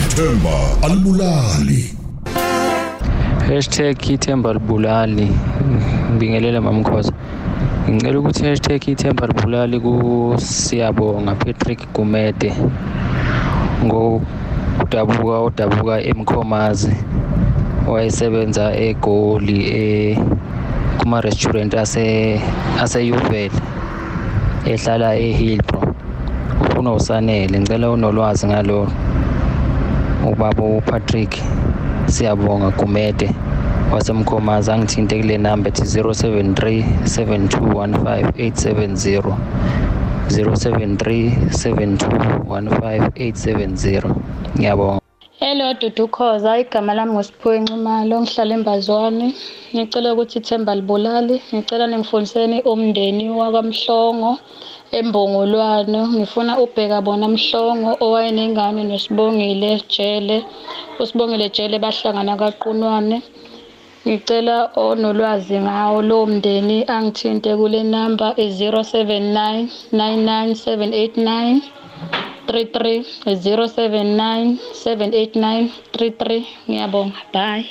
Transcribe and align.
ithemba 0.00 0.56
alibulali. 0.82 1.80
#ithemba 4.12 4.52
libulali 4.56 5.28
ngibingelela 6.10 6.60
mamkhoza 6.60 7.12
ngicela 7.90 8.18
ukuthi 8.18 8.42
hashtag 8.48 8.82
ithemba 8.88 9.26
libulali 9.26 9.76
kusiyabonga 9.84 11.34
Patrick 11.34 11.80
Gumede 11.94 12.50
ngokudabuka 13.84 15.34
odabuka 15.46 15.94
emkhomazi 16.10 16.94
wayesebenza 17.92 18.64
egoli 18.86 19.58
e 19.82 19.82
kuma 20.98 21.20
restaurant 21.20 21.74
ase 21.74 22.40
aseyuvele 22.82 23.60
ehlala 24.72 25.08
eHillbrow. 25.16 25.84
Ufuna 26.62 26.92
usanele. 26.92 27.60
Ngicela 27.60 27.90
unolwazi 27.90 28.46
ngalo 28.46 28.86
ubaba 30.30 30.62
uPatrick 30.78 31.32
siyabonga 32.06 32.70
Gumede. 32.78 33.28
Wasemkhomazi 33.92 34.70
angithinte 34.72 35.14
kule 35.20 35.38
namba 35.38 35.68
ethi 35.68 35.82
073 35.82 36.84
7215870 37.04 39.34
073 40.28 41.30
7215870 41.50 44.02
ngiyabonga. 44.58 45.01
Hello 45.44 45.68
Dudu 45.80 46.04
Khoza 46.16 46.50
igama 46.62 46.92
lami 46.96 47.12
ngosiphiwe 47.14 47.56
Nxumalo 47.62 48.14
ngihlala 48.22 48.52
eMbazwane. 48.58 49.26
Ngicela 49.74 50.08
ukuthi 50.14 50.36
ithemba 50.40 50.72
libulali 50.78 51.36
ngicela 51.54 51.84
ningifundiseni 51.88 52.58
umndeni 52.72 53.24
wakamhlongo 53.40 54.32
embongolwano. 54.98 56.00
Ngifuna 56.16 56.52
ubheka 56.64 56.98
bona 57.06 57.26
mhlongo 57.34 57.90
owayenengane 58.04 58.82
nosibongile 58.90 59.70
jele. 59.94 60.36
Usibongile 61.02 61.46
jele 61.56 61.76
bahlangana 61.84 62.32
kaqunwane. 62.42 63.16
Ngicela 64.06 64.56
onolwazi 64.86 65.56
ngawo 65.66 65.98
lowo 66.08 66.24
mndeni 66.32 66.76
angithinte 66.96 67.50
kule 67.60 67.80
namba 67.94 68.26
i-079 68.44 69.66
99789 69.90 71.60
33 72.52 73.04
079 73.26 74.58
789 74.84 75.70
33 75.92 76.44
ngiyabonga. 76.68 77.16
Bye. 77.32 77.66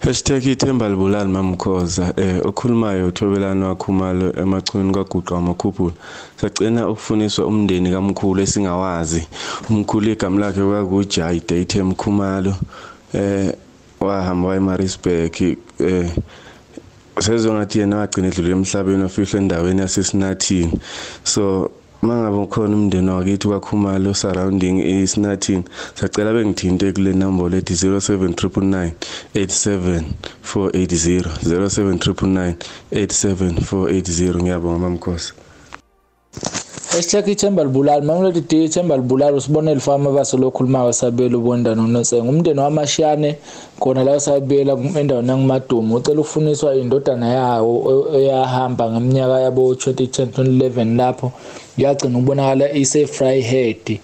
Hashtag 0.00 0.46
ithemba 0.46 0.88
libulali 0.88 1.28
mamkhoza. 1.28 2.12
Eh 2.16 2.46
okhulumayo 2.46 3.06
uthobelana 3.06 3.68
wakhumalo 3.68 4.32
emachweni 4.36 4.92
kaguqa 4.92 5.36
amakhuphula. 5.36 5.92
Sacina 6.36 6.88
ukufuniswa 6.88 7.46
umndeni 7.46 7.90
kamkhulu 7.90 8.40
esingawazi. 8.42 9.28
Umkhulu 9.70 10.10
igama 10.10 10.40
lakhe 10.40 10.60
kwakuJay 10.60 11.40
Datem 11.48 11.94
Khumalo. 11.94 12.54
Eh 13.14 13.52
wahamba 14.00 14.48
waye 14.48 14.60
Maritzburg 14.60 15.42
eh 15.80 16.10
sezongathi 17.18 17.78
yena 17.78 17.96
wagcina 17.96 18.28
edlule 18.28 18.52
emhlabeni 18.52 19.04
ofihlwe 19.04 19.40
endaweni 19.40 19.80
yasesinathini. 19.80 20.80
So 21.24 21.70
mangabe 22.02 22.36
ukhona 22.36 22.76
umndeni 22.76 23.10
wakithi 23.10 23.48
kwakhumalo 23.48 24.14
surrounding 24.14 24.76
isinathini 25.02 25.64
sacela 25.94 26.32
bengithinte 26.32 26.92
kule 26.92 27.12
number 27.12 27.50
lethi 27.50 27.74
07999 27.74 28.90
87480 29.34 31.24
07999 31.44 32.54
87480 32.92 34.42
ngiyabonga 34.42 34.78
mamkhosi 34.78 35.32
Hashtag 36.90 37.28
ithemba 37.28 37.62
libulali 37.64 38.06
mamlodi 38.06 38.40
D 38.40 38.64
ithemba 38.64 38.96
libulali 38.96 39.36
usibone 39.36 39.74
lifama 39.74 40.10
base 40.12 40.36
lokhuluma 40.36 40.84
wasabela 40.84 41.38
ubonda 41.38 41.74
noNosenga 41.74 42.30
umndeni 42.30 42.60
wamashiyane 42.60 43.36
khona 43.80 44.04
la 44.04 44.12
wasabela 44.12 44.72
endaweni 44.98 45.28
yangumadumo 45.28 45.94
ucela 45.96 46.20
ufuniswa 46.20 46.74
indodana 46.74 47.28
yawo 47.28 47.72
eyahamba 48.18 48.90
ngeminyaka 48.90 49.40
yabo 49.40 49.72
2010 49.72 50.24
2011 50.24 50.96
lapho 50.96 51.32
yagcina 51.78 52.18
ukubonakala 52.18 52.72
ise 52.72 53.06
Fryhead 53.06 54.00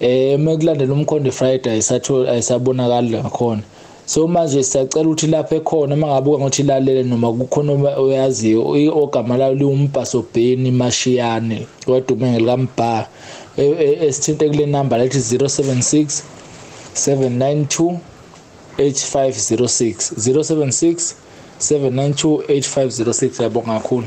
eh 0.00 0.38
mekulandela 0.38 0.92
umkhondo 0.92 1.32
Friday 1.32 1.72
ayisatho 1.72 2.28
ayisabonakala 2.28 3.22
khona 3.22 3.62
so 4.06 4.28
manje 4.28 4.62
siyacela 4.62 5.08
ukuthi 5.08 5.26
lapho 5.26 5.54
ekhona 5.54 5.96
mangabuka 5.96 6.38
ngokuthi 6.38 6.62
lalele 6.62 7.02
noma 7.02 7.32
kukhona 7.32 7.72
oyaziyo 8.02 8.62
ogama 9.02 9.36
lawo 9.36 9.54
liwumbhaso 9.54 10.24
bheni 10.32 10.70
mashiyane 10.70 11.66
wadume 11.86 12.30
ngelikambha 12.30 13.08
esithinte 14.06 14.48
kule 14.50 14.66
number 14.66 14.98
lethi 14.98 15.18
076 15.18 16.22
792 16.94 17.98
8506 18.78 20.14
076 20.16 21.14
792 21.58 22.42
8506 22.48 23.42
yabonga 23.42 23.80
kakhulu. 23.80 24.06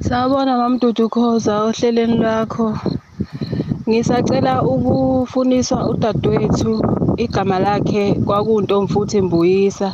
Sawubona 0.00 0.56
mamdudu 0.56 1.08
Khoza 1.08 1.62
ohleleni 1.62 2.16
lwakho. 2.16 2.78
Ngisacela 3.88 4.62
ukufuniswa 4.62 5.88
udadewethu. 5.88 6.72
Igama 7.24 7.56
lakhe 7.58 8.04
kwakuntomfuthi 8.26 9.18
Mbuyisa 9.22 9.88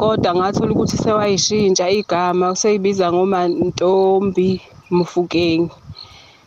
kodwa 0.00 0.30
ngathola 0.36 0.72
ukuthi 0.72 0.96
sewayishintsha 1.02 1.86
igama 1.98 2.46
seyibiza 2.60 3.06
ngoma 3.12 3.40
Ntombi 3.48 4.50
Mufukeng. 4.90 5.64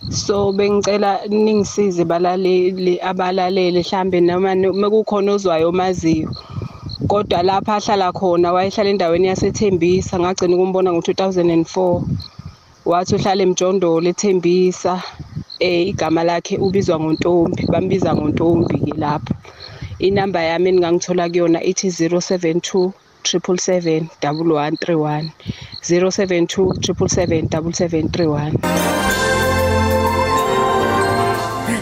So 0.09 0.51
bengicela 0.57 1.11
ningisize 1.29 2.03
balaleli 2.11 2.93
abalaleli 3.09 3.79
mhlambe 3.79 4.17
noma 4.21 4.55
mekukhona 4.81 5.29
ozwayo 5.35 5.69
omaziyo. 5.69 6.29
Kodwa 7.07 7.39
lapha 7.43 7.75
ahlala 7.75 8.07
khona 8.17 8.53
wayehlala 8.55 8.89
endaweni 8.89 9.27
yaseThembisa 9.31 10.19
ngagcina 10.19 10.55
ukumbona 10.55 10.89
ngo2004. 10.91 12.01
wathi 12.85 13.15
uhlala 13.15 13.41
emjondolo 13.43 14.07
ethembisa 14.09 14.93
eh 15.59 15.87
igama 15.91 16.23
lakhe 16.29 16.57
ubizwa 16.65 16.99
ngontombi 16.99 17.61
bambiza 17.71 18.09
ngontombi 18.15 18.75
ke 18.85 18.93
lapho 19.03 19.33
inamba 20.07 20.39
yami 20.49 20.69
engangithola 20.73 21.29
kuyona 21.31 21.59
ithi 21.71 21.87
072 21.87 22.91
777 23.23 24.09
1131 24.21 25.29
072 25.81 26.73
777 26.81 27.49
7731 27.49 29.30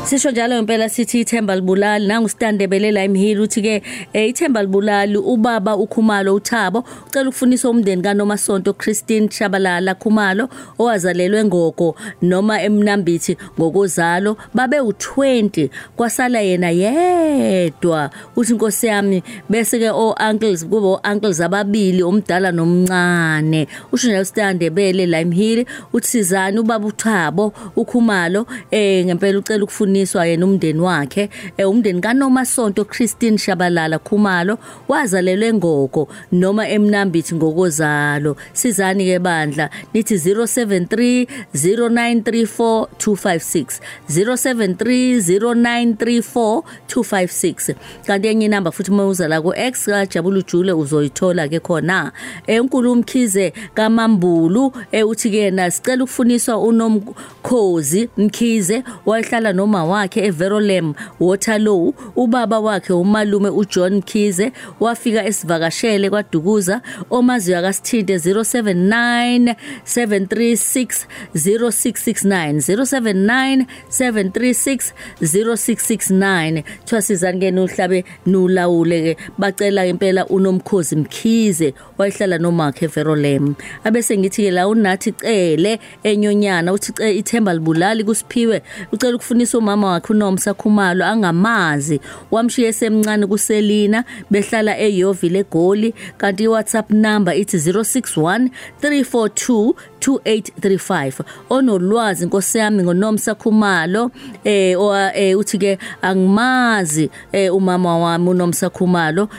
Sisho 0.09 0.31
njalo 0.31 0.59
impela 0.59 0.89
sithi 0.89 1.19
ithemba 1.19 1.55
libulali. 1.55 2.07
Nangu 2.07 2.29
standebele 2.29 2.91
la 2.91 3.03
imhili 3.03 3.39
uthi 3.39 3.61
ke 3.61 3.83
ithemba 4.13 4.61
libulali 4.61 5.17
ubaba 5.17 5.75
ukhumalo 5.75 6.35
uThabo 6.35 6.83
ucela 7.07 7.29
ukufunisa 7.29 7.69
umndeni 7.69 8.01
kaNomasonto 8.01 8.73
Christine 8.73 9.29
Shabalala 9.31 9.95
Khumalo 9.95 10.49
owazalelwe 10.79 11.45
ngogo 11.45 11.95
noma 12.21 12.61
emnambithi 12.61 13.37
ngokozalo 13.59 14.37
babe 14.53 14.79
u20 14.79 15.69
kwasala 15.95 16.41
yena 16.41 16.69
yedwa. 16.69 18.09
Uthi 18.35 18.53
inkosi 18.53 18.87
yami 18.87 19.23
bese 19.49 19.79
ke 19.79 19.89
o 19.89 20.15
uncles 20.29 20.65
kubo 20.65 21.01
uncles 21.11 21.39
ababili 21.41 22.03
omdala 22.03 22.51
nomncane. 22.51 23.67
Usho 23.91 24.07
njalo 24.07 24.25
standebele 24.25 25.05
la 25.05 25.21
imhili 25.21 25.65
uthi 25.93 26.07
sizani 26.07 26.59
ubaba 26.59 26.87
uThabo 26.87 27.53
ukhumalo? 27.75 28.47
Eh 28.71 29.05
ngempela 29.05 29.39
ucela 29.39 29.63
ukufuna 29.63 29.98
uboniswa 29.99 30.25
yena 30.25 30.45
umndeni 30.45 30.79
wakhe 30.79 31.29
umndeni 31.57 32.01
kaNoma 32.01 32.45
Sonto 32.45 32.85
Christine 32.85 33.37
Shabalala 33.37 33.99
Khumalo 33.99 34.57
wazalelwe 34.87 35.53
ngogo 35.53 36.07
noma 36.31 36.67
emnambithi 36.67 37.35
ngokozalo. 37.35 38.35
Sizani 38.53 39.05
ke 39.05 39.19
bandla? 39.19 39.69
Nithi 39.93 40.15
073 40.15 41.27
0934 41.53 42.87
256 42.97 43.79
073 44.09 45.19
0934 45.19 46.63
256 46.87 47.75
kanti 48.07 48.27
enye 48.27 48.45
inamba 48.45 48.71
futhi 48.71 48.91
mawuza 48.91 49.27
la 49.27 49.41
ku 49.41 49.53
X 49.53 49.85
kaJabulu 49.85 50.41
Jule 50.41 50.71
uzoyithola 50.71 51.47
ke 51.47 51.59
khona. 51.59 52.11
Enkulu 52.47 52.91
umkhize 52.91 53.53
kaMambulu 53.73 54.71
uthi 55.05 55.29
ke 55.29 55.37
yena 55.37 55.71
sicela 55.71 56.03
ukufuniswa 56.03 56.57
unomkhozi 56.57 58.09
Mkhize 58.17 58.83
wayehlala 59.05 59.53
noma 59.53 59.85
wakhe 59.89 60.25
eVerolem 60.25 60.93
Waterloo 61.19 61.93
ubaba 62.15 62.59
wakhe 62.59 62.93
umalume 62.93 63.49
uJohn 63.49 63.95
Mkhize 63.95 64.51
wafika 64.79 65.25
esivakashele 65.25 66.09
kwaDukuza 66.09 66.81
omaziyo 67.09 67.59
akasithinte 67.59 68.17
079 68.17 69.55
736 69.85 71.05
0669 71.35 72.53
079 72.59 73.65
736 73.89 74.93
0669 75.21 76.63
thwasizani 76.85 77.39
ke 77.39 77.51
nuhlabe 77.51 78.05
nulawule 78.25 79.01
ke 79.15 79.21
bacela 79.37 79.85
impela 79.85 80.25
unomkhozi 80.25 80.95
Mkhize 80.95 81.73
wayehlala 81.97 82.37
nomakhe 82.37 82.85
eVerolem 82.85 83.55
abese 83.83 84.17
ngithi 84.17 84.43
ke 84.43 84.51
la 84.51 84.67
unathi 84.67 85.11
cele 85.11 85.79
enyonyana 86.03 86.73
uthi 86.73 86.91
ithemba 87.17 87.53
libulali 87.53 88.03
kusiphiwe. 88.03 88.61
Ucela 88.91 89.15
ukufunisa 89.15 89.57
umama 89.57 89.78
umama 89.79 89.93
wakhe 89.93 90.13
uNomsa 90.13 90.53
Khumalo 90.53 91.05
angamazi. 91.05 91.99
Wamshiya 92.31 92.69
esemncane 92.69 93.27
kuSelina 93.27 94.03
behlala 94.31 94.77
eYovile 94.77 95.39
eGoli 95.39 95.93
kanti 96.17 96.43
iWhatsApp 96.43 96.91
number 96.91 97.33
ithi 97.33 97.57
061 97.57 98.49
342 98.81 99.73
2835 99.99 101.23
onolwazi 101.49 102.23
inkosi 102.23 102.57
yami 102.57 102.83
ngoNomsa 102.83 103.35
Khumalo. 103.35 104.11
Eh 104.43 104.75
eh, 105.15 105.37
uthi 105.37 105.57
ke 105.57 105.77
angimazi 106.01 107.09
eh, 107.31 107.55
umama 107.55 107.97
wami 107.97 108.29
uNomsa 108.29 108.69
Khumalo. 108.69 109.29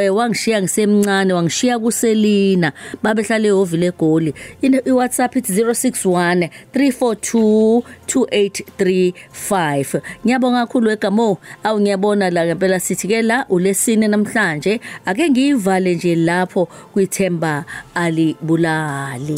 Eh, 0.00 0.14
wangishiya 0.14 0.62
ngisemncane 0.62 1.32
wangishiya 1.32 1.78
kuSelina. 1.78 2.72
Babehlala 3.02 3.46
ehovile 3.48 3.86
eGoli 3.86 4.34
iWhatsApp 4.62 5.36
ithi 5.36 5.62
061 5.62 6.48
342 6.74 7.82
2835 8.06 10.00
ngiyabonga 10.24 10.66
kakhulu 10.66 10.90
egamo 10.90 11.38
awu 11.64 11.80
ngiyabona 11.80 12.30
la 12.30 12.46
ngempela 12.46 12.80
sithi 12.80 13.08
ke 13.08 13.22
la 13.22 13.46
ulesine 13.48 14.08
namhlanje. 14.08 14.80
Ake 15.04 15.30
ngiyivale 15.30 15.94
nje 15.94 16.14
lapho 16.14 16.68
kwithemba 16.92 17.64
alibulali. 17.94 19.34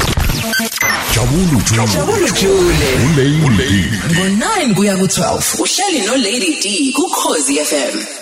Jabulu 0.64 1.62
Jule. 1.64 1.86
Jabulu 1.88 2.28
Jule 2.28 3.44
Ulady. 3.46 3.84
ngo9 4.08 4.74
kuya 4.74 4.94
ku12 4.96 5.60
uhleli 5.62 6.00
no 6.06 6.16
Lady 6.16 6.60
D 6.60 6.92
ku 6.92 7.02
Khosi 7.08 7.56
FM 7.64 8.19